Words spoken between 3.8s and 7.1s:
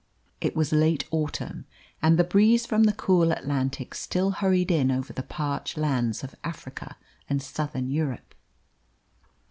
still hurried in over the parched lands of Africa